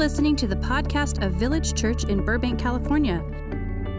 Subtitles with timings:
[0.00, 3.22] listening to the podcast of Village Church in Burbank, California.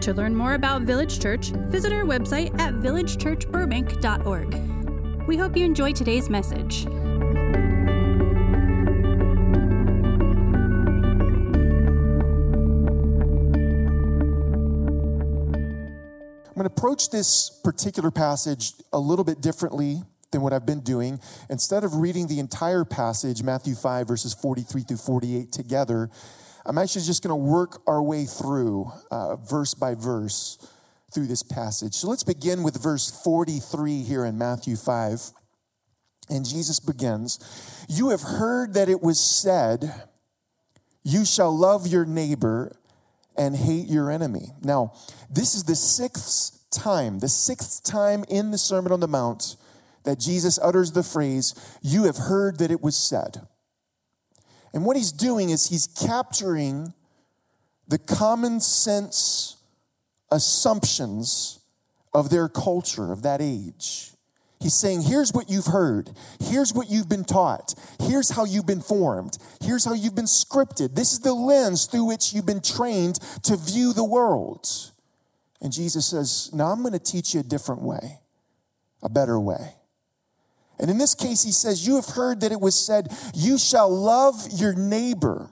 [0.00, 5.28] To learn more about Village Church, visit our website at villagechurchburbank.org.
[5.28, 6.86] We hope you enjoy today's message.
[6.86, 6.92] I'm
[16.56, 21.20] going to approach this particular passage a little bit differently than what I've been doing.
[21.48, 26.10] Instead of reading the entire passage, Matthew 5, verses 43 through 48, together,
[26.66, 30.58] I'm actually just going to work our way through uh, verse by verse
[31.12, 31.94] through this passage.
[31.94, 35.20] So let's begin with verse 43 here in Matthew 5.
[36.30, 40.08] And Jesus begins You have heard that it was said,
[41.02, 42.76] You shall love your neighbor
[43.36, 44.52] and hate your enemy.
[44.62, 44.92] Now,
[45.28, 49.56] this is the sixth time, the sixth time in the Sermon on the Mount
[50.04, 53.46] that Jesus utters the phrase, You have heard that it was said.
[54.72, 56.94] And what he's doing is he's capturing
[57.88, 59.56] the common sense
[60.30, 61.60] assumptions
[62.14, 64.12] of their culture, of that age.
[64.60, 66.10] He's saying, here's what you've heard.
[66.38, 67.74] Here's what you've been taught.
[68.00, 69.36] Here's how you've been formed.
[69.60, 70.94] Here's how you've been scripted.
[70.94, 74.68] This is the lens through which you've been trained to view the world.
[75.60, 78.20] And Jesus says, Now I'm going to teach you a different way,
[79.02, 79.74] a better way.
[80.78, 83.88] And in this case, he says, You have heard that it was said, You shall
[83.88, 85.50] love your neighbor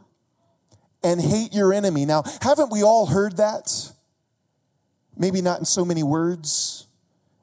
[1.02, 2.04] and hate your enemy.
[2.04, 3.92] Now, haven't we all heard that?
[5.16, 6.86] Maybe not in so many words.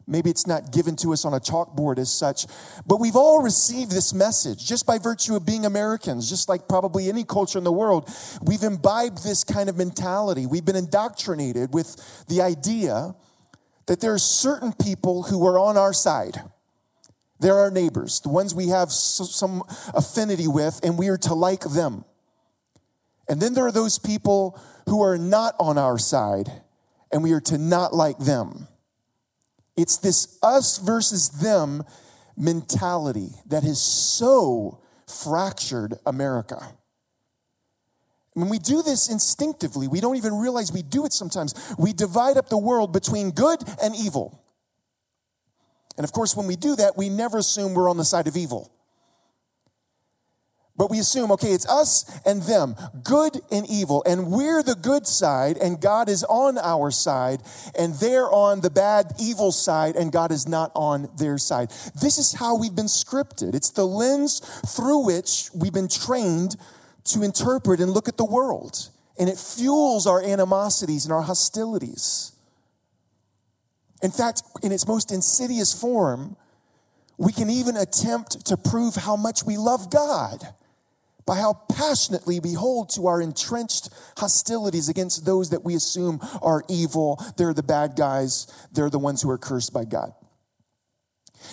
[0.09, 2.45] Maybe it's not given to us on a chalkboard as such,
[2.85, 7.09] but we've all received this message just by virtue of being Americans, just like probably
[7.09, 8.09] any culture in the world.
[8.41, 10.45] We've imbibed this kind of mentality.
[10.45, 13.15] We've been indoctrinated with the idea
[13.87, 16.41] that there are certain people who are on our side.
[17.39, 21.61] They're our neighbors, the ones we have some affinity with, and we are to like
[21.61, 22.03] them.
[23.29, 26.49] And then there are those people who are not on our side,
[27.11, 28.67] and we are to not like them.
[29.75, 31.83] It's this us versus them
[32.35, 36.73] mentality that has so fractured America.
[38.33, 41.55] When we do this instinctively, we don't even realize we do it sometimes.
[41.77, 44.43] We divide up the world between good and evil.
[45.97, 48.37] And of course, when we do that, we never assume we're on the side of
[48.37, 48.71] evil.
[50.77, 55.07] But we assume, okay, it's us and them, good and evil, and we're the good
[55.07, 57.41] side, and God is on our side,
[57.77, 61.71] and they're on the bad, evil side, and God is not on their side.
[61.99, 63.55] This is how we've been scripted.
[63.55, 66.55] It's the lens through which we've been trained
[67.05, 72.33] to interpret and look at the world, and it fuels our animosities and our hostilities.
[74.01, 76.35] In fact, in its most insidious form,
[77.17, 80.53] we can even attempt to prove how much we love God
[81.25, 86.63] by how passionately we hold to our entrenched hostilities against those that we assume are
[86.69, 87.21] evil.
[87.35, 90.13] They're the bad guys, they're the ones who are cursed by God.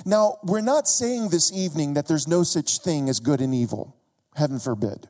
[0.06, 3.96] Now, we're not saying this evening that there's no such thing as good and evil,
[4.36, 5.08] heaven forbid.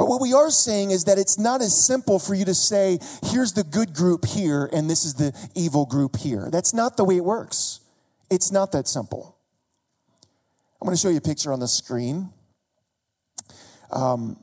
[0.00, 2.98] But what we are saying is that it's not as simple for you to say,
[3.22, 6.48] here's the good group here and this is the evil group here.
[6.50, 7.80] That's not the way it works.
[8.30, 9.36] It's not that simple.
[10.80, 12.30] I'm going to show you a picture on the screen.
[13.92, 14.38] Um,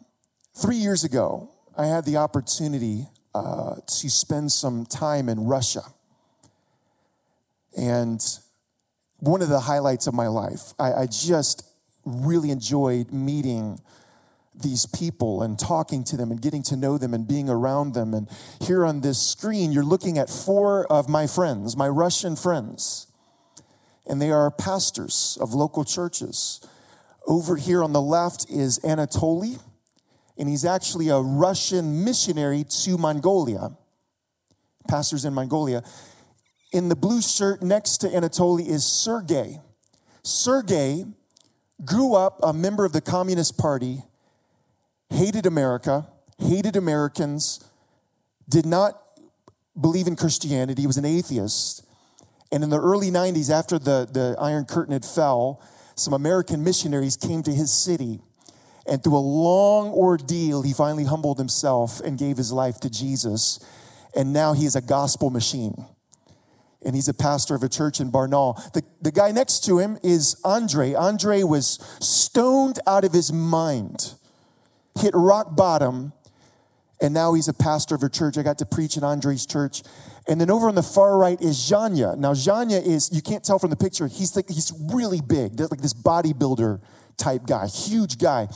[0.55, 5.81] three years ago, I had the opportunity uh, to spend some time in Russia.
[7.75, 8.21] And
[9.21, 11.67] one of the highlights of my life, I, I just
[12.05, 13.79] really enjoyed meeting
[14.61, 18.13] these people and talking to them and getting to know them and being around them.
[18.13, 18.29] And
[18.61, 23.07] here on this screen, you're looking at four of my friends, my Russian friends.
[24.05, 26.61] And they are pastors of local churches.
[27.27, 29.59] Over here on the left is Anatoly,
[30.37, 33.71] and he's actually a Russian missionary to Mongolia,
[34.87, 35.83] pastors in Mongolia.
[36.71, 39.59] In the blue shirt next to Anatoly is Sergey.
[40.23, 41.05] Sergey
[41.83, 44.03] grew up a member of the Communist Party,
[45.09, 46.07] hated America,
[46.39, 47.63] hated Americans,
[48.49, 49.01] did not
[49.79, 51.85] believe in Christianity, he was an atheist.
[52.51, 55.61] And in the early 90s, after the, the Iron Curtain had fell,
[55.95, 58.19] some American missionaries came to his city.
[58.87, 63.59] And through a long ordeal, he finally humbled himself and gave his life to Jesus.
[64.15, 65.85] And now he is a gospel machine.
[66.85, 68.71] And he's a pastor of a church in Barnaul.
[68.71, 70.93] The, the guy next to him is Andre.
[70.93, 74.13] Andre was stoned out of his mind,
[74.99, 76.13] hit rock bottom,
[76.99, 78.37] and now he's a pastor of a church.
[78.37, 79.83] I got to preach in Andre's church.
[80.27, 82.17] And then over on the far right is Zhanya.
[82.17, 85.81] Now, Zhanya is, you can't tell from the picture, he's like, he's really big, like
[85.81, 86.81] this bodybuilder
[87.17, 88.47] type guy, huge guy.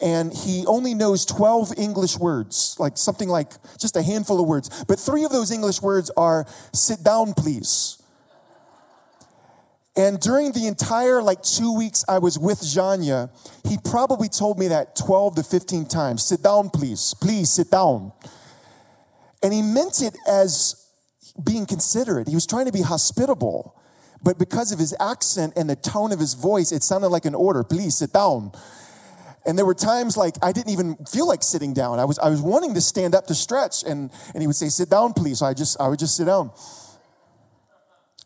[0.00, 4.84] And he only knows 12 English words, like something like just a handful of words.
[4.84, 8.02] But three of those English words are sit down, please.
[9.96, 13.30] And during the entire like two weeks I was with Zhanya,
[13.68, 16.24] he probably told me that 12 to 15 times.
[16.24, 17.14] Sit down, please.
[17.20, 18.12] Please sit down.
[19.42, 20.88] And he meant it as
[21.42, 22.28] being considerate.
[22.28, 23.76] He was trying to be hospitable.
[24.22, 27.34] But because of his accent and the tone of his voice, it sounded like an
[27.34, 27.62] order.
[27.62, 28.52] Please sit down.
[29.46, 31.98] And there were times like I didn't even feel like sitting down.
[31.98, 34.70] I was I was wanting to stand up to stretch and, and he would say,
[34.70, 35.40] sit down, please.
[35.40, 36.50] So I just I would just sit down.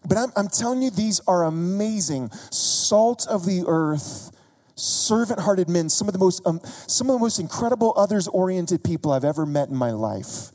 [0.08, 4.30] But I'm, I'm telling you, these are amazing, salt of the earth,
[4.74, 5.90] servant-hearted men.
[5.90, 9.68] Some of the most, um, some of the most incredible others-oriented people I've ever met
[9.68, 10.50] in my life.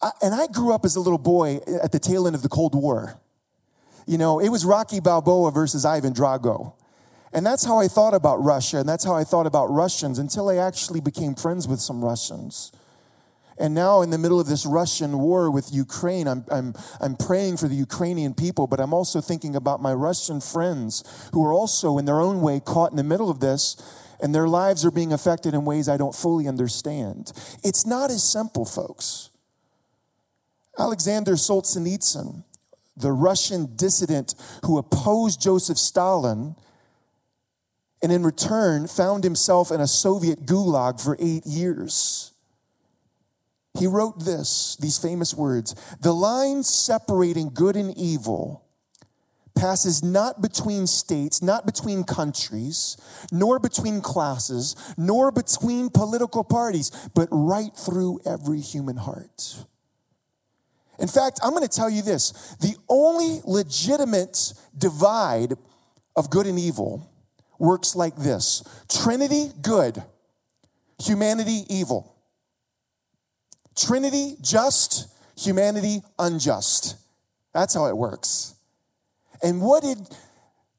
[0.00, 2.48] I, and I grew up as a little boy at the tail end of the
[2.48, 3.18] Cold War.
[4.06, 6.74] You know, it was Rocky Balboa versus Ivan Drago.
[7.32, 10.48] And that's how I thought about Russia, and that's how I thought about Russians until
[10.48, 12.70] I actually became friends with some Russians.
[13.58, 17.56] And now, in the middle of this Russian war with Ukraine, I'm, I'm, I'm praying
[17.56, 21.96] for the Ukrainian people, but I'm also thinking about my Russian friends who are also,
[21.96, 23.76] in their own way, caught in the middle of this,
[24.20, 27.32] and their lives are being affected in ways I don't fully understand.
[27.64, 29.30] It's not as simple, folks.
[30.78, 32.44] Alexander Solzhenitsyn,
[32.96, 36.56] the Russian dissident who opposed Joseph Stalin,
[38.02, 42.25] and in return found himself in a Soviet gulag for eight years.
[43.78, 48.64] He wrote this, these famous words The line separating good and evil
[49.56, 52.96] passes not between states, not between countries,
[53.32, 59.64] nor between classes, nor between political parties, but right through every human heart.
[60.98, 65.54] In fact, I'm going to tell you this the only legitimate divide
[66.14, 67.10] of good and evil
[67.58, 70.02] works like this Trinity, good,
[70.98, 72.15] humanity, evil.
[73.76, 76.96] Trinity, just, humanity, unjust.
[77.52, 78.54] That's how it works.
[79.42, 79.98] And what did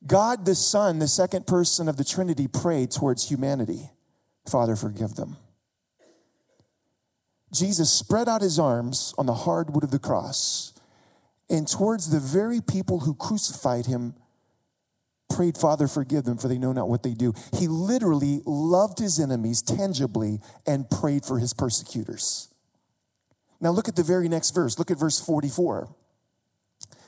[0.05, 3.91] God the Son, the second person of the Trinity, pray towards humanity?
[4.49, 5.38] Father, forgive them.
[7.53, 10.73] Jesus spread out his arms on the hard wood of the cross
[11.50, 14.15] and towards the very people who crucified him
[15.29, 17.33] prayed, Father, forgive them, for they know not what they do.
[17.53, 22.50] He literally loved his enemies tangibly and prayed for his persecutors.
[23.59, 24.77] Now look at the very next verse.
[24.77, 25.89] Look at verse 44.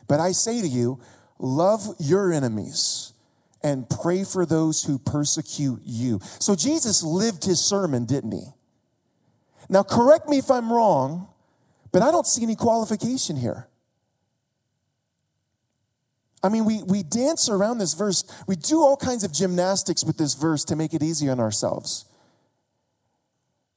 [0.08, 1.00] But I say to you,
[1.38, 3.14] love your enemies
[3.62, 6.20] and pray for those who persecute you.
[6.40, 8.46] So Jesus lived his sermon, didn't he?
[9.70, 11.28] Now, correct me if I'm wrong,
[11.92, 13.68] but I don't see any qualification here.
[16.42, 18.24] I mean, we, we dance around this verse.
[18.48, 22.06] We do all kinds of gymnastics with this verse to make it easy on ourselves.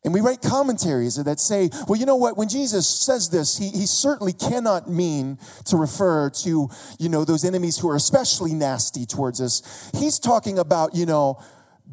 [0.05, 2.37] And we write commentaries that say, well, you know what?
[2.37, 6.69] When Jesus says this, he, he certainly cannot mean to refer to,
[6.99, 9.91] you know, those enemies who are especially nasty towards us.
[9.95, 11.41] He's talking about, you know,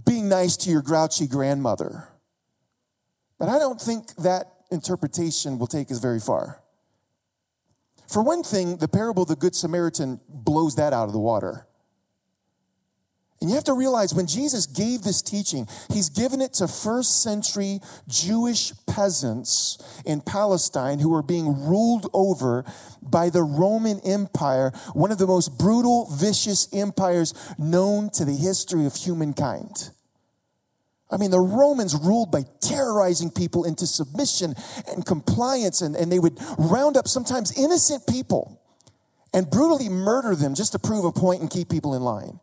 [0.06, 2.08] being nice to your grouchy grandmother.
[3.38, 6.64] But I don't think that interpretation will take us very far.
[8.08, 11.68] For one thing, the parable of the Good Samaritan blows that out of the water.
[13.42, 17.24] And you have to realize when Jesus gave this teaching, he's given it to first
[17.24, 22.66] century Jewish peasants in Palestine who were being ruled over
[23.02, 28.86] by the Roman Empire, one of the most brutal, vicious empires known to the history
[28.86, 29.92] of humankind.
[31.10, 34.54] I mean, the Romans ruled by terrorizing people into submission
[34.88, 38.62] and compliance, and, and they would round up sometimes innocent people
[39.34, 42.40] and brutally murder them just to prove a point and keep people in line.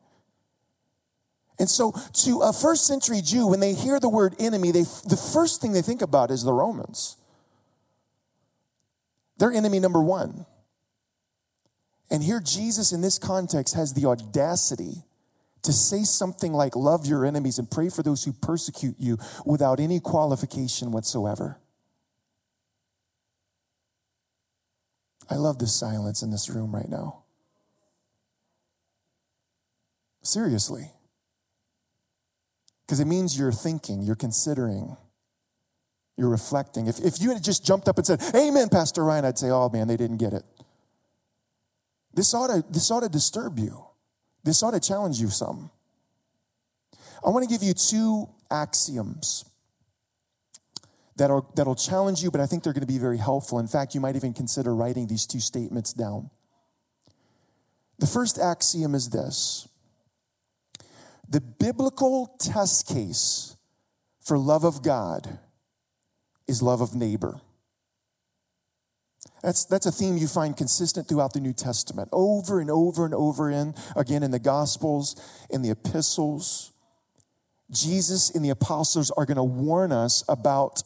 [1.58, 1.92] And so,
[2.24, 5.72] to a first century Jew, when they hear the word enemy, they, the first thing
[5.72, 7.16] they think about is the Romans.
[9.38, 10.44] They're enemy number one.
[12.10, 15.04] And here, Jesus, in this context, has the audacity
[15.62, 19.80] to say something like, Love your enemies and pray for those who persecute you without
[19.80, 21.58] any qualification whatsoever.
[25.28, 27.24] I love the silence in this room right now.
[30.22, 30.92] Seriously.
[32.86, 34.96] Because it means you're thinking, you're considering,
[36.16, 36.86] you're reflecting.
[36.86, 39.68] If, if you had just jumped up and said, Amen, Pastor Ryan, I'd say, Oh
[39.68, 40.44] man, they didn't get it.
[42.14, 43.84] This ought to, this ought to disturb you.
[44.44, 45.70] This ought to challenge you some.
[47.24, 49.44] I want to give you two axioms
[51.16, 53.58] that are, that'll challenge you, but I think they're going to be very helpful.
[53.58, 56.30] In fact, you might even consider writing these two statements down.
[57.98, 59.68] The first axiom is this
[61.28, 63.56] The biblical test case
[64.20, 65.38] for love of God
[66.46, 67.40] is love of neighbor.
[69.42, 73.14] That's, that's a theme you find consistent throughout the New Testament, over and over and
[73.14, 75.14] over in, again, in the Gospels,
[75.50, 76.72] in the epistles.
[77.70, 80.82] Jesus and the apostles are going to warn us about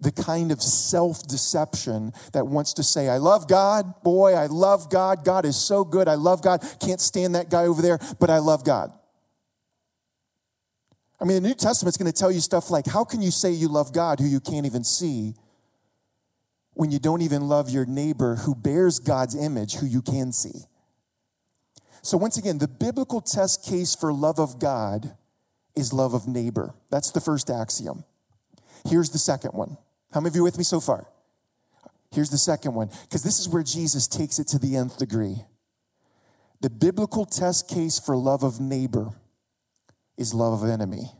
[0.00, 4.90] the kind of self deception that wants to say, I love God, boy, I love
[4.90, 8.30] God, God is so good, I love God, can't stand that guy over there, but
[8.30, 8.92] I love God.
[11.20, 13.50] I mean, the New Testament's going to tell you stuff like, how can you say
[13.50, 15.34] you love God who you can't even see
[16.72, 20.64] when you don't even love your neighbor who bears God's image who you can see?
[22.02, 25.14] So, once again, the biblical test case for love of God
[25.76, 26.74] is love of neighbor.
[26.90, 28.04] That's the first axiom.
[28.88, 29.76] Here's the second one.
[30.12, 31.06] How many of you with me so far?
[32.10, 35.44] Here's the second one, because this is where Jesus takes it to the nth degree.
[36.62, 39.12] The biblical test case for love of neighbor
[40.20, 41.12] is love of enemy.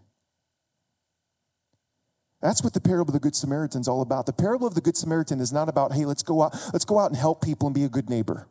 [2.41, 4.27] That's what the parable of the Good Samaritan is all about.
[4.27, 6.99] The parable of the Good Samaritan is not about, hey, let's go out, let's go
[6.99, 8.47] out and help people and be a good neighbor.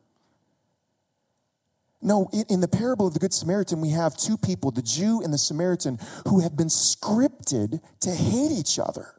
[2.01, 5.33] No, in the parable of the Good Samaritan, we have two people, the Jew and
[5.33, 9.18] the Samaritan, who have been scripted to hate each other.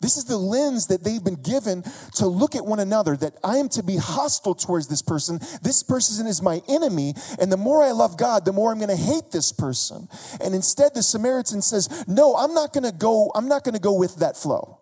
[0.00, 1.82] This is the lens that they've been given
[2.14, 5.40] to look at one another, that I am to be hostile towards this person.
[5.62, 7.14] This person is my enemy.
[7.40, 10.08] And the more I love God, the more I'm going to hate this person.
[10.40, 13.80] And instead, the Samaritan says, No, I'm not going to go, I'm not going to
[13.80, 14.77] go with that flow.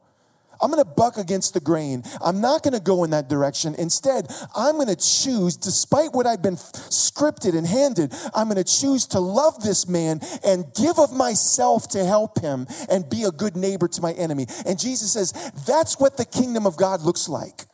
[0.60, 2.02] I'm going to buck against the grain.
[2.24, 3.74] I'm not going to go in that direction.
[3.76, 8.64] Instead, I'm going to choose, despite what I've been scripted and handed, I'm going to
[8.64, 13.30] choose to love this man and give of myself to help him and be a
[13.30, 14.46] good neighbor to my enemy.
[14.64, 15.32] And Jesus says,
[15.66, 17.64] that's what the kingdom of God looks like.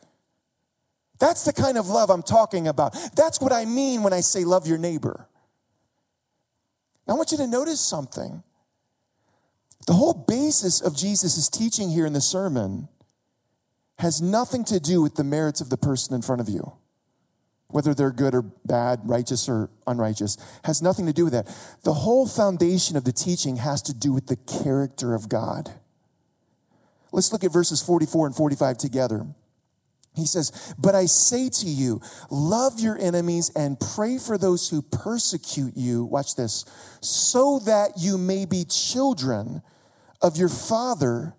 [1.19, 2.95] That's the kind of love I'm talking about.
[3.15, 5.29] That's what I mean when I say love your neighbor.
[7.07, 8.43] Now, I want you to notice something.
[9.85, 12.87] The whole basis of Jesus' teaching here in the sermon
[13.99, 16.73] has nothing to do with the merits of the person in front of you.
[17.67, 21.47] Whether they're good or bad, righteous or unrighteous, has nothing to do with that.
[21.83, 25.71] The whole foundation of the teaching has to do with the character of God.
[27.11, 29.25] Let's look at verses 44 and 45 together.
[30.15, 31.99] He says, But I say to you,
[32.29, 36.05] love your enemies and pray for those who persecute you.
[36.05, 36.65] Watch this,
[37.01, 39.63] so that you may be children
[40.23, 41.35] of your Father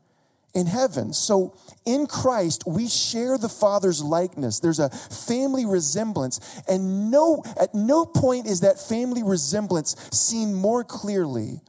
[0.55, 1.13] in heaven.
[1.13, 4.61] So in Christ, we share the Father's likeness.
[4.61, 10.85] There's a family resemblance, and no, at no point is that family resemblance seen more
[10.85, 11.61] clearly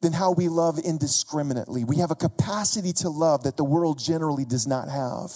[0.00, 1.84] than how we love indiscriminately.
[1.84, 5.30] We have a capacity to love that the world generally does not have.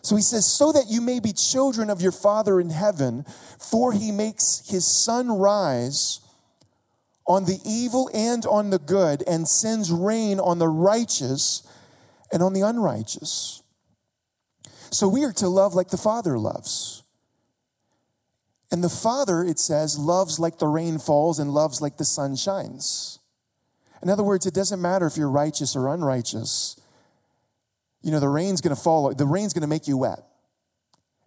[0.00, 3.24] So he says, so that you may be children of your Father in heaven,
[3.58, 6.18] for he makes his sun rise
[7.32, 11.66] on the evil and on the good, and sends rain on the righteous
[12.30, 13.62] and on the unrighteous.
[14.90, 17.02] So we are to love like the Father loves.
[18.70, 22.36] And the Father, it says, loves like the rain falls and loves like the sun
[22.36, 23.18] shines.
[24.02, 26.78] In other words, it doesn't matter if you're righteous or unrighteous.
[28.02, 30.20] You know, the rain's gonna fall, the rain's gonna make you wet.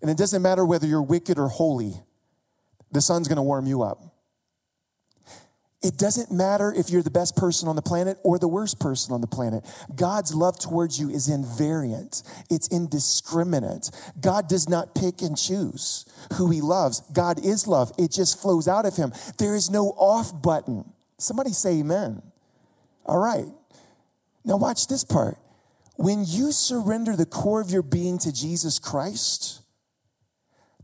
[0.02, 1.96] And it doesn't matter whether you're wicked or holy,
[2.92, 4.15] the sun's gonna warm you up.
[5.84, 9.14] It doesn't matter if you're the best person on the planet or the worst person
[9.14, 9.64] on the planet.
[9.96, 13.92] God's love towards you is invariant, it's indiscriminate.
[14.20, 17.02] God does not pick and choose who he loves.
[17.14, 19.14] God is love, it just flows out of him.
[19.38, 20.86] There is no off button.
[21.18, 22.22] Somebody say amen.
[23.06, 23.46] All right.
[24.44, 25.38] Now, watch this part.
[25.98, 29.62] When you surrender the core of your being to Jesus Christ,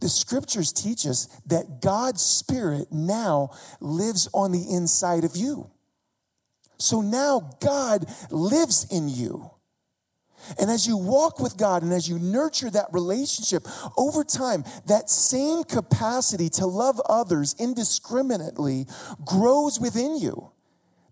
[0.01, 5.69] the scriptures teach us that God's Spirit now lives on the inside of you.
[6.77, 9.51] So now God lives in you.
[10.59, 15.09] And as you walk with God and as you nurture that relationship over time, that
[15.09, 18.87] same capacity to love others indiscriminately
[19.23, 20.51] grows within you.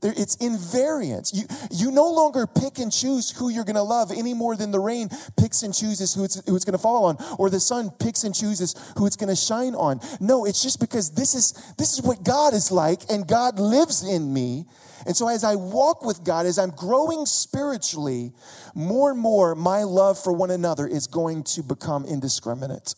[0.01, 1.33] It's invariant.
[1.33, 4.71] You, you no longer pick and choose who you're going to love any more than
[4.71, 7.59] the rain picks and chooses who it's, who it's going to fall on, or the
[7.59, 9.99] sun picks and chooses who it's going to shine on.
[10.21, 14.07] No, it's just because this is, this is what God is like, and God lives
[14.07, 14.65] in me.
[15.05, 18.31] And so as I walk with God, as I'm growing spiritually,
[18.75, 22.95] more and more my love for one another is going to become indiscriminate.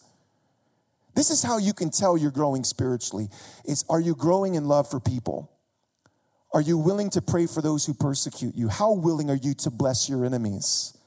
[1.15, 3.29] This is how you can tell you're growing spiritually.
[3.65, 5.51] Is are you growing in love for people?
[6.53, 8.67] Are you willing to pray for those who persecute you?
[8.67, 10.98] How willing are you to bless your enemies?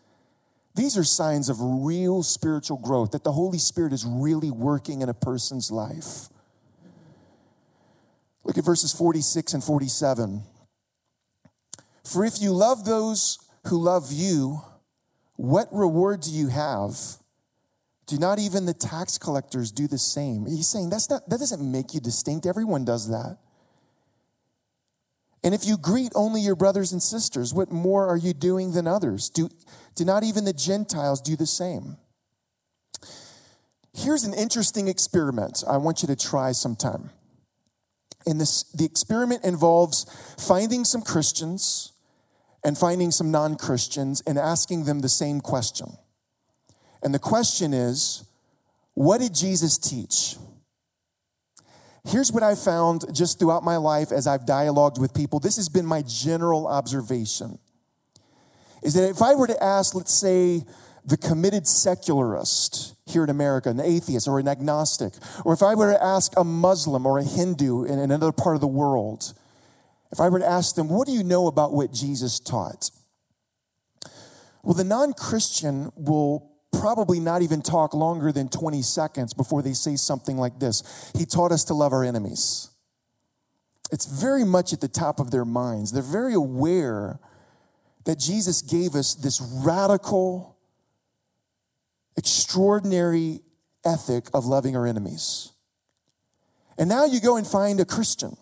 [0.74, 5.08] These are signs of real spiritual growth, that the Holy Spirit is really working in
[5.08, 6.28] a person's life.
[8.42, 10.42] Look at verses 46 and 47.
[12.04, 14.60] For if you love those who love you,
[15.36, 16.96] what reward do you have?
[18.06, 20.44] Do not even the tax collectors do the same?
[20.46, 22.46] He's saying that's not, that doesn't make you distinct.
[22.46, 23.38] Everyone does that.
[25.44, 28.86] And if you greet only your brothers and sisters, what more are you doing than
[28.86, 29.28] others?
[29.28, 29.50] Do,
[29.94, 31.98] do not even the Gentiles do the same?
[33.92, 37.10] Here's an interesting experiment I want you to try sometime.
[38.26, 40.06] And this, the experiment involves
[40.38, 41.92] finding some Christians
[42.64, 45.88] and finding some non Christians and asking them the same question.
[47.02, 48.24] And the question is,
[48.94, 50.36] what did Jesus teach?
[52.06, 55.40] Here's what I found just throughout my life as I've dialogued with people.
[55.40, 57.58] This has been my general observation.
[58.82, 60.64] Is that if I were to ask, let's say,
[61.06, 65.92] the committed secularist here in America, an atheist or an agnostic, or if I were
[65.92, 69.32] to ask a Muslim or a Hindu in another part of the world,
[70.12, 72.90] if I were to ask them, what do you know about what Jesus taught?
[74.62, 79.72] Well, the non Christian will probably not even talk longer than 20 seconds before they
[79.72, 82.70] say something like this He taught us to love our enemies.
[83.92, 85.92] It's very much at the top of their minds.
[85.92, 87.20] They're very aware
[88.04, 90.56] that Jesus gave us this radical,
[92.16, 93.40] extraordinary
[93.84, 95.52] ethic of loving our enemies.
[96.76, 98.36] And now you go and find a Christian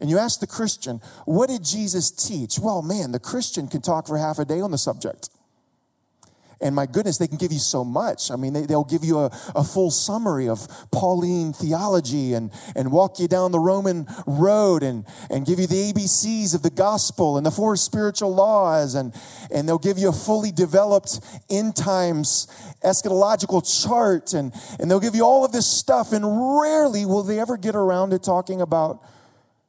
[0.00, 2.58] and you ask the Christian, what did Jesus teach?
[2.58, 5.28] Well, man, the Christian can talk for half a day on the subject.
[6.62, 8.30] And my goodness, they can give you so much.
[8.30, 12.92] I mean, they, will give you a, a full summary of Pauline theology and, and
[12.92, 17.38] walk you down the Roman road and, and give you the ABCs of the gospel
[17.38, 18.94] and the four spiritual laws.
[18.94, 19.14] And,
[19.50, 22.46] and they'll give you a fully developed end times
[22.84, 24.34] eschatological chart.
[24.34, 26.12] And, and they'll give you all of this stuff.
[26.12, 29.02] And rarely will they ever get around to talking about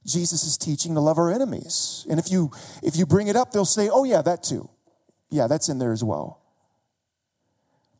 [0.05, 2.05] Jesus teaching to love our enemies.
[2.09, 4.67] And if you if you bring it up, they'll say, "Oh yeah, that too."
[5.29, 6.40] Yeah, that's in there as well.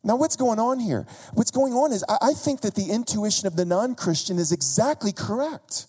[0.03, 1.05] Now, what's going on here?
[1.33, 5.11] What's going on is I think that the intuition of the non Christian is exactly
[5.11, 5.87] correct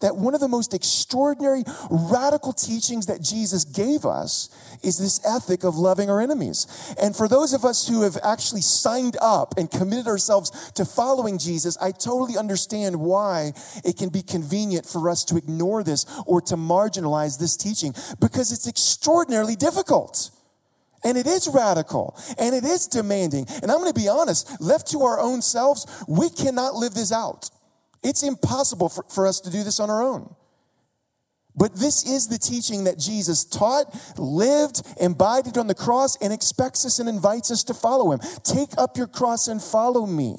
[0.00, 4.50] that one of the most extraordinary, radical teachings that Jesus gave us
[4.82, 6.94] is this ethic of loving our enemies.
[7.00, 11.38] And for those of us who have actually signed up and committed ourselves to following
[11.38, 13.52] Jesus, I totally understand why
[13.84, 18.52] it can be convenient for us to ignore this or to marginalize this teaching because
[18.52, 20.30] it's extraordinarily difficult.
[21.06, 23.46] And it is radical and it is demanding.
[23.62, 27.12] And I'm going to be honest, left to our own selves, we cannot live this
[27.12, 27.48] out.
[28.02, 30.34] It's impossible for, for us to do this on our own.
[31.54, 36.84] But this is the teaching that Jesus taught, lived, embodied on the cross, and expects
[36.84, 38.18] us and invites us to follow him.
[38.42, 40.36] Take up your cross and follow me.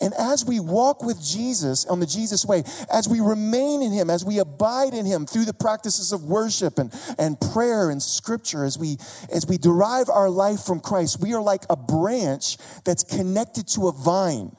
[0.00, 4.10] And as we walk with Jesus on the Jesus way, as we remain in Him,
[4.10, 8.64] as we abide in Him through the practices of worship and, and prayer and scripture,
[8.64, 8.96] as we,
[9.32, 13.88] as we derive our life from Christ, we are like a branch that's connected to
[13.88, 14.56] a vine.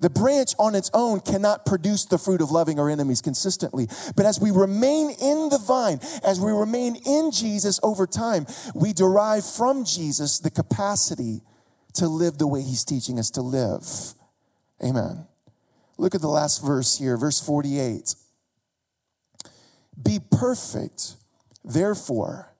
[0.00, 3.86] The branch on its own cannot produce the fruit of loving our enemies consistently.
[4.16, 8.94] But as we remain in the vine, as we remain in Jesus over time, we
[8.94, 11.42] derive from Jesus the capacity
[11.94, 13.84] to live the way he's teaching us to live.
[14.84, 15.26] Amen.
[15.98, 18.14] Look at the last verse here, verse 48.
[20.02, 21.16] Be perfect,
[21.64, 22.54] therefore,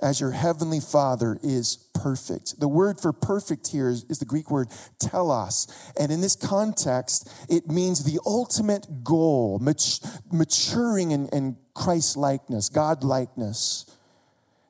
[0.00, 2.58] as your heavenly Father is perfect.
[2.58, 5.66] The word for perfect here is, is, the Greek word telos.
[5.98, 10.00] And in this context, it means the ultimate goal, mat-
[10.32, 13.84] maturing in, in Christ likeness, God likeness.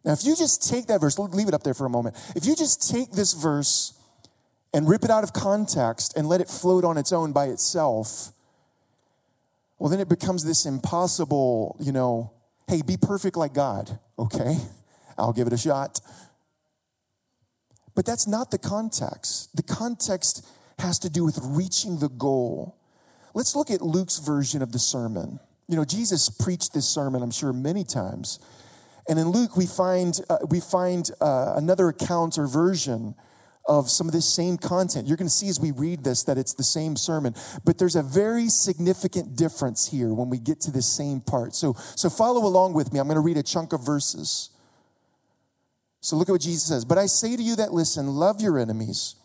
[0.05, 2.17] Now, if you just take that verse, leave it up there for a moment.
[2.35, 3.99] If you just take this verse
[4.73, 8.33] and rip it out of context and let it float on its own by itself,
[9.79, 12.33] well, then it becomes this impossible, you know,
[12.69, 14.57] hey, be perfect like God, okay?
[15.19, 16.01] I'll give it a shot.
[17.95, 19.55] But that's not the context.
[19.57, 20.47] The context
[20.79, 22.77] has to do with reaching the goal.
[23.35, 25.41] Let's look at Luke's version of the sermon.
[25.69, 28.39] You know, Jesus preached this sermon, I'm sure, many times.
[29.11, 33.17] And in Luke, we find, uh, we find uh, another account or version
[33.67, 35.09] of some of this same content.
[35.09, 37.97] You're going to see as we read this that it's the same sermon, but there's
[37.97, 41.57] a very significant difference here when we get to this same part.
[41.57, 43.01] So, so follow along with me.
[43.01, 44.51] I'm going to read a chunk of verses.
[46.01, 46.85] So look at what Jesus says.
[46.85, 49.17] But I say to you that listen, love your enemies,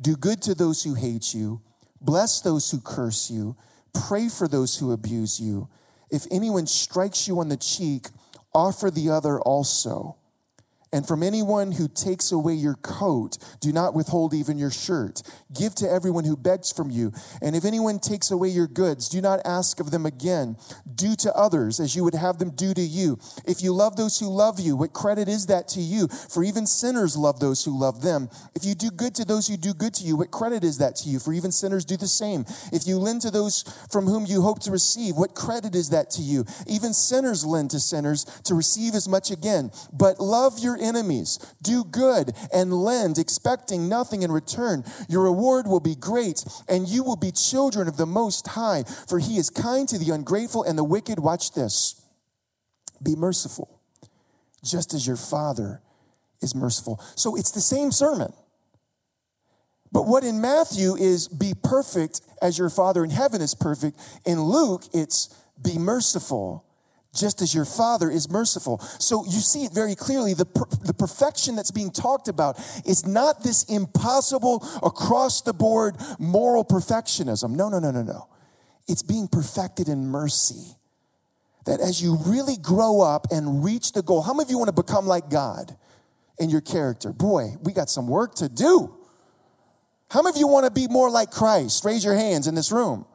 [0.00, 1.60] do good to those who hate you,
[2.00, 3.58] bless those who curse you,
[3.92, 5.68] pray for those who abuse you.
[6.10, 8.06] If anyone strikes you on the cheek,
[8.54, 10.16] offer the other also.
[10.94, 15.22] And from anyone who takes away your coat, do not withhold even your shirt.
[15.52, 17.12] Give to everyone who begs from you.
[17.42, 20.56] And if anyone takes away your goods, do not ask of them again.
[20.94, 23.18] Do to others as you would have them do to you.
[23.44, 26.06] If you love those who love you, what credit is that to you?
[26.06, 28.30] For even sinners love those who love them.
[28.54, 30.94] If you do good to those who do good to you, what credit is that
[30.96, 31.18] to you?
[31.18, 32.44] For even sinners do the same.
[32.72, 36.10] If you lend to those from whom you hope to receive, what credit is that
[36.10, 36.44] to you?
[36.68, 39.72] Even sinners lend to sinners to receive as much again.
[39.92, 44.84] But love your enemies, do good, and lend, expecting nothing in return.
[45.08, 49.18] Your reward will be great, and you will be children of the Most High, for
[49.18, 51.18] He is kind to the ungrateful and the wicked.
[51.18, 52.00] Watch this.
[53.02, 53.80] Be merciful,
[54.62, 55.80] just as your Father
[56.40, 57.02] is merciful.
[57.16, 58.32] So it's the same sermon.
[59.90, 64.42] But what in Matthew is be perfect as your Father in heaven is perfect, in
[64.42, 66.64] Luke, it's be merciful
[67.14, 68.78] just as your Father is merciful.
[68.98, 70.34] So you see it very clearly.
[70.34, 75.96] The, per- the perfection that's being talked about is not this impossible, across the board
[76.18, 77.50] moral perfectionism.
[77.50, 78.28] No, no, no, no, no.
[78.86, 80.76] It's being perfected in mercy.
[81.66, 84.68] That as you really grow up and reach the goal, how many of you want
[84.68, 85.74] to become like God
[86.38, 87.12] in your character?
[87.12, 88.94] Boy, we got some work to do.
[90.10, 91.84] How many of you want to be more like Christ?
[91.84, 93.06] Raise your hands in this room.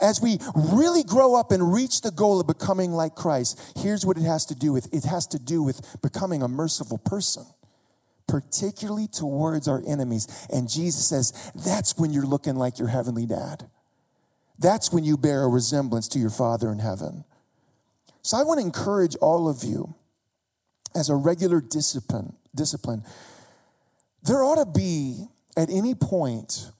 [0.00, 4.16] As we really grow up and reach the goal of becoming like Christ, here's what
[4.16, 7.46] it has to do with it has to do with becoming a merciful person,
[8.26, 10.46] particularly towards our enemies.
[10.52, 13.68] And Jesus says that's when you're looking like your heavenly dad.
[14.58, 17.24] That's when you bear a resemblance to your Father in heaven.
[18.22, 19.94] So I want to encourage all of you
[20.94, 23.04] as a regular discipline, discipline.
[24.22, 26.70] There ought to be at any point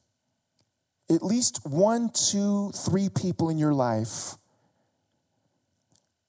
[1.11, 4.35] at least one, two, three people in your life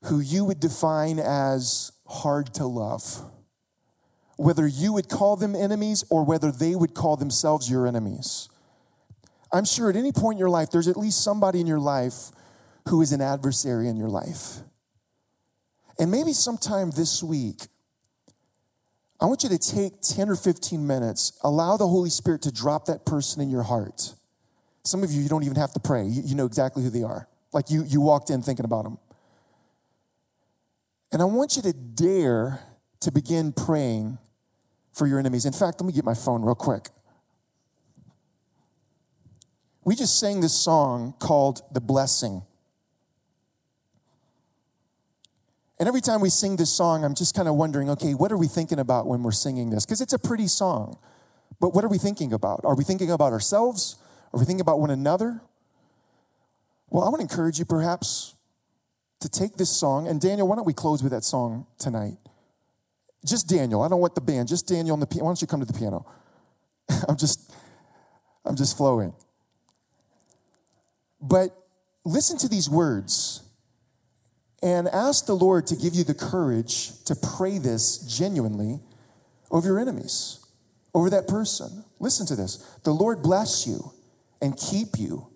[0.03, 3.03] who you would define as hard to love.
[4.37, 8.49] Whether you would call them enemies or whether they would call themselves your enemies.
[9.51, 12.31] I'm sure at any point in your life, there's at least somebody in your life
[12.89, 14.59] who is an adversary in your life.
[15.99, 17.61] And maybe sometime this week,
[19.19, 22.85] I want you to take 10 or 15 minutes, allow the Holy Spirit to drop
[22.85, 24.13] that person in your heart.
[24.87, 26.05] Some of you, you don't even have to pray.
[26.05, 27.27] You, you know exactly who they are.
[27.53, 28.97] Like you, you walked in thinking about them.
[31.11, 32.59] And I want you to dare
[33.01, 34.17] to begin praying
[34.93, 35.45] for your enemies.
[35.45, 36.89] In fact, let me get my phone real quick.
[39.83, 42.41] We just sang this song called The Blessing.
[45.79, 48.37] And every time we sing this song, I'm just kind of wondering okay, what are
[48.37, 49.85] we thinking about when we're singing this?
[49.85, 50.97] Because it's a pretty song.
[51.59, 52.61] But what are we thinking about?
[52.63, 53.97] Are we thinking about ourselves?
[54.33, 55.41] Are we thinking about one another?
[56.89, 58.35] Well, I want to encourage you perhaps
[59.19, 60.07] to take this song.
[60.07, 62.17] And Daniel, why don't we close with that song tonight?
[63.25, 63.81] Just Daniel.
[63.81, 64.47] I don't want the band.
[64.47, 65.25] Just Daniel on the piano.
[65.25, 66.05] Why don't you come to the piano?
[67.09, 67.53] I'm just,
[68.45, 69.13] I'm just flowing.
[71.19, 71.49] But
[72.05, 73.43] listen to these words
[74.61, 78.79] and ask the Lord to give you the courage to pray this genuinely
[79.51, 80.45] over your enemies,
[80.93, 81.83] over that person.
[81.99, 82.57] Listen to this.
[82.83, 83.93] The Lord bless you
[84.41, 85.27] and keep you,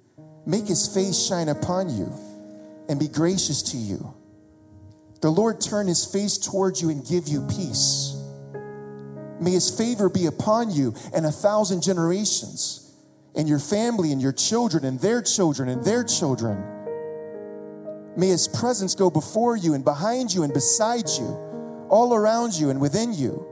[0.46, 2.12] make his face shine upon you,
[2.90, 4.14] and be gracious to you.
[5.22, 8.16] The Lord turn his face towards you and give you peace.
[9.40, 12.94] May his favor be upon you and a thousand generations,
[13.36, 16.72] and your family and your children and their children and their children
[18.18, 21.28] May his presence go before you and behind you and beside you,
[21.90, 23.48] all around you and within you.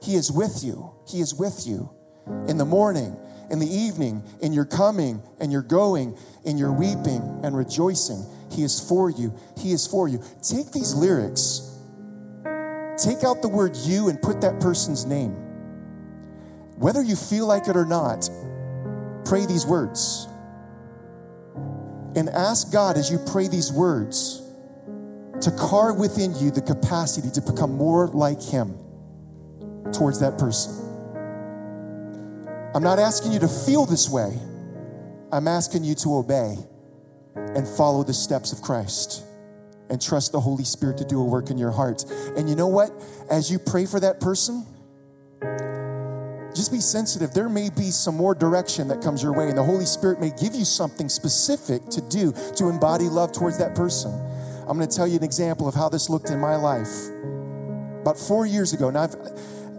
[0.00, 0.94] He is with you.
[1.08, 1.90] He is with you
[2.48, 3.16] in the morning,
[3.50, 8.24] in the evening, in your coming and your going, in your weeping and rejoicing.
[8.50, 9.34] He is for you.
[9.56, 10.22] He is for you.
[10.42, 11.78] Take these lyrics,
[13.02, 15.32] take out the word you and put that person's name.
[16.76, 18.28] Whether you feel like it or not,
[19.24, 20.28] pray these words
[22.16, 24.42] and ask God as you pray these words
[25.42, 28.74] to carve within you the capacity to become more like Him
[29.92, 30.85] towards that person.
[32.76, 34.38] I'm not asking you to feel this way,
[35.32, 36.56] I'm asking you to obey
[37.34, 39.24] and follow the steps of Christ
[39.88, 42.04] and trust the Holy Spirit to do a work in your heart.
[42.36, 42.90] And you know what?
[43.30, 44.66] As you pray for that person,
[46.54, 47.32] just be sensitive.
[47.32, 50.32] There may be some more direction that comes your way, and the Holy Spirit may
[50.38, 54.12] give you something specific to do to embody love towards that person.
[54.68, 57.08] I'm going to tell you an example of how this looked in my life.
[58.02, 59.16] About four years ago, now I've,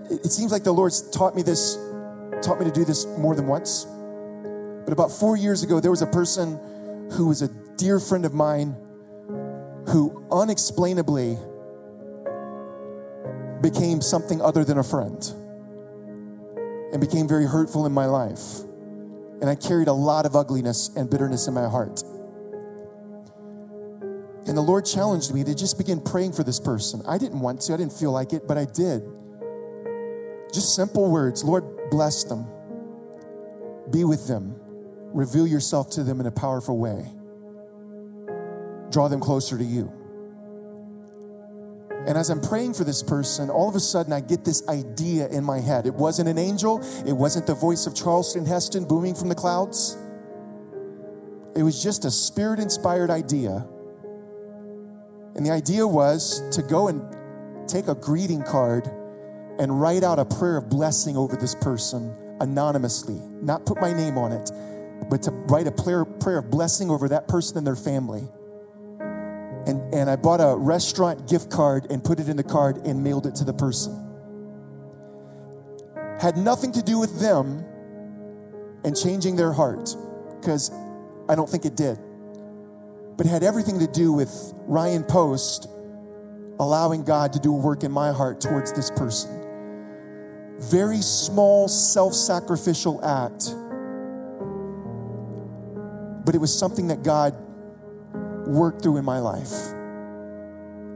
[0.09, 1.77] it seems like the Lord's taught me this,
[2.41, 3.85] taught me to do this more than once.
[4.85, 6.59] But about four years ago, there was a person
[7.11, 8.75] who was a dear friend of mine
[9.87, 11.37] who unexplainably
[13.61, 15.21] became something other than a friend
[16.91, 18.61] and became very hurtful in my life.
[19.41, 22.01] And I carried a lot of ugliness and bitterness in my heart.
[24.47, 27.01] And the Lord challenged me to just begin praying for this person.
[27.07, 29.03] I didn't want to, I didn't feel like it, but I did.
[30.53, 32.47] Just simple words Lord, bless them,
[33.91, 34.55] be with them,
[35.13, 37.05] reveal yourself to them in a powerful way,
[38.91, 39.91] draw them closer to you.
[42.07, 45.27] And as I'm praying for this person, all of a sudden I get this idea
[45.27, 45.85] in my head.
[45.85, 49.97] It wasn't an angel, it wasn't the voice of Charlton Heston booming from the clouds.
[51.53, 53.67] It was just a spirit inspired idea.
[55.35, 57.01] And the idea was to go and
[57.67, 58.89] take a greeting card
[59.59, 64.17] and write out a prayer of blessing over this person anonymously, not put my name
[64.17, 64.51] on it,
[65.09, 68.27] but to write a prayer, prayer of blessing over that person and their family
[69.67, 73.03] and, and I bought a restaurant gift card and put it in the card and
[73.03, 73.93] mailed it to the person.
[76.21, 77.65] Had nothing to do with them
[78.85, 79.93] and changing their heart,
[80.39, 80.71] because
[81.27, 81.99] I don't think it did.
[83.17, 85.67] But it had everything to do with Ryan Post
[86.59, 89.36] allowing God to do a work in my heart towards this person.
[90.59, 93.53] Very small, self sacrificial act.
[96.25, 97.35] But it was something that God
[98.47, 99.51] worked through in my life.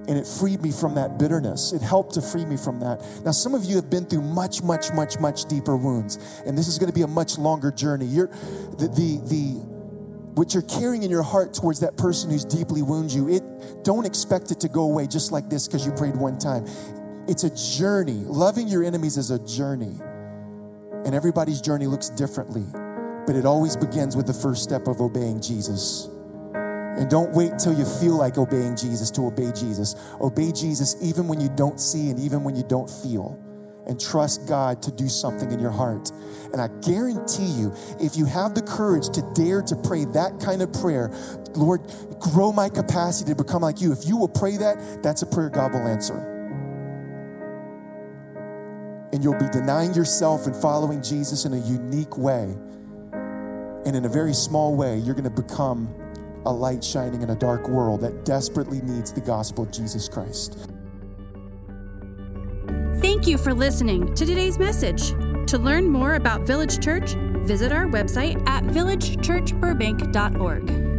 [0.07, 1.73] And it freed me from that bitterness.
[1.73, 3.01] It helped to free me from that.
[3.23, 6.67] Now, some of you have been through much, much, much, much deeper wounds, and this
[6.67, 8.05] is going to be a much longer journey.
[8.05, 9.71] You're the the, the
[10.33, 13.29] what you're carrying in your heart towards that person who's deeply wounded you.
[13.29, 16.65] It don't expect it to go away just like this because you prayed one time.
[17.31, 18.25] It's a journey.
[18.25, 19.95] Loving your enemies is a journey,
[21.05, 22.65] and everybody's journey looks differently,
[23.25, 26.09] but it always begins with the first step of obeying Jesus.
[26.53, 29.95] And don't wait till you feel like obeying Jesus to obey Jesus.
[30.19, 33.39] Obey Jesus even when you don't see and even when you don't feel.
[33.87, 36.11] And trust God to do something in your heart.
[36.51, 40.61] And I guarantee you, if you have the courage to dare to pray that kind
[40.61, 41.09] of prayer,
[41.55, 41.79] Lord,
[42.19, 43.93] grow my capacity to become like you.
[43.93, 46.30] If you will pray that, that's a prayer God will answer.
[49.13, 52.55] And you'll be denying yourself and following Jesus in a unique way.
[53.85, 55.93] And in a very small way, you're going to become
[56.45, 60.57] a light shining in a dark world that desperately needs the gospel of Jesus Christ.
[63.01, 65.11] Thank you for listening to today's message.
[65.47, 70.90] To learn more about Village Church, visit our website at villagechurchburbank.org.